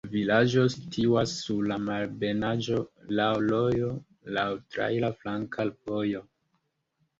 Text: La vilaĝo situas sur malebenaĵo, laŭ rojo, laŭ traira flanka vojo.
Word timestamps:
La 0.03 0.09
vilaĝo 0.13 0.61
situas 0.75 1.33
sur 1.41 1.67
malebenaĵo, 1.89 2.79
laŭ 3.21 3.29
rojo, 3.51 3.93
laŭ 4.41 4.49
traira 4.73 5.15
flanka 5.23 5.71
vojo. 5.79 6.27